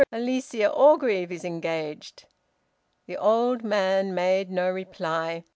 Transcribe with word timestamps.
Alicia 0.11 0.67
Orgreave 0.67 1.31
is 1.31 1.45
engaged!" 1.45 2.25
The 3.05 3.17
old 3.17 3.63
man 3.63 4.15
made 4.15 4.49
no 4.49 4.67
reply. 4.67 5.43